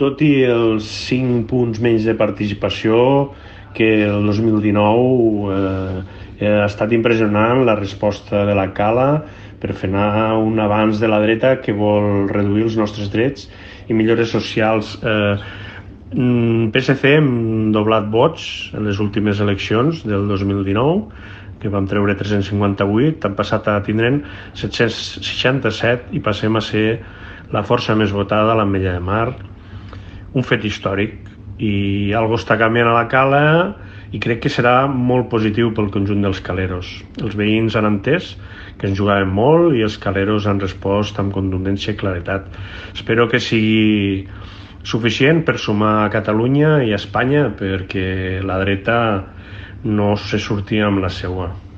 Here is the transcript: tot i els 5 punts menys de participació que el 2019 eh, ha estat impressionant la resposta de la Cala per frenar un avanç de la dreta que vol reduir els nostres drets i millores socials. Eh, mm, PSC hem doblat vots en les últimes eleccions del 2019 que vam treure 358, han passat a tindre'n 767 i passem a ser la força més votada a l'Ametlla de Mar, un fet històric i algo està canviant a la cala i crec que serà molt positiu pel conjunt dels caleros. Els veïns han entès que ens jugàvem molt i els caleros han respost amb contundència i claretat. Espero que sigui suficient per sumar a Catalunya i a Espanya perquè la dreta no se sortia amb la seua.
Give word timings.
tot 0.00 0.22
i 0.26 0.32
els 0.50 0.86
5 1.08 1.44
punts 1.50 1.80
menys 1.82 2.06
de 2.08 2.16
participació 2.18 2.96
que 3.74 3.88
el 4.06 4.26
2019 4.26 5.54
eh, 5.54 6.48
ha 6.50 6.66
estat 6.66 6.94
impressionant 6.94 7.64
la 7.66 7.76
resposta 7.78 8.44
de 8.48 8.54
la 8.58 8.68
Cala 8.74 9.08
per 9.62 9.74
frenar 9.78 10.34
un 10.38 10.58
avanç 10.60 10.98
de 11.00 11.10
la 11.10 11.20
dreta 11.22 11.56
que 11.62 11.74
vol 11.76 12.26
reduir 12.30 12.66
els 12.68 12.78
nostres 12.78 13.10
drets 13.12 13.46
i 13.88 13.94
millores 13.94 14.34
socials. 14.34 14.96
Eh, 15.02 15.36
mm, 16.14 16.72
PSC 16.74 17.14
hem 17.16 17.30
doblat 17.74 18.10
vots 18.10 18.74
en 18.74 18.86
les 18.88 19.00
últimes 19.00 19.40
eleccions 19.40 20.02
del 20.06 20.28
2019 20.28 21.32
que 21.62 21.70
vam 21.72 21.86
treure 21.88 22.12
358, 22.18 23.24
han 23.24 23.36
passat 23.38 23.70
a 23.72 23.78
tindre'n 23.86 24.18
767 24.58 26.12
i 26.12 26.20
passem 26.20 26.58
a 26.58 26.60
ser 26.60 26.98
la 27.54 27.62
força 27.64 27.94
més 27.96 28.12
votada 28.12 28.52
a 28.52 28.58
l'Ametlla 28.58 28.98
de 28.98 29.00
Mar, 29.00 29.28
un 30.34 30.46
fet 30.46 30.64
històric 30.66 31.30
i 31.62 32.12
algo 32.18 32.38
està 32.38 32.58
canviant 32.58 32.90
a 32.90 32.96
la 32.96 33.08
cala 33.10 33.42
i 34.14 34.20
crec 34.22 34.44
que 34.44 34.52
serà 34.52 34.86
molt 34.86 35.28
positiu 35.30 35.72
pel 35.74 35.90
conjunt 35.94 36.22
dels 36.22 36.40
caleros. 36.44 36.90
Els 37.22 37.34
veïns 37.38 37.74
han 37.78 37.88
entès 37.88 38.34
que 38.78 38.88
ens 38.90 38.98
jugàvem 38.98 39.30
molt 39.34 39.74
i 39.78 39.82
els 39.86 39.98
caleros 40.02 40.46
han 40.50 40.62
respost 40.62 41.18
amb 41.22 41.34
contundència 41.34 41.94
i 41.94 41.98
claretat. 41.98 42.46
Espero 42.94 43.26
que 43.30 43.42
sigui 43.42 44.26
suficient 44.84 45.42
per 45.46 45.56
sumar 45.58 45.96
a 46.04 46.10
Catalunya 46.14 46.76
i 46.84 46.92
a 46.92 47.00
Espanya 47.00 47.48
perquè 47.58 48.40
la 48.44 48.60
dreta 48.62 48.98
no 49.84 50.14
se 50.16 50.38
sortia 50.38 50.88
amb 50.90 51.02
la 51.02 51.10
seua. 51.10 51.50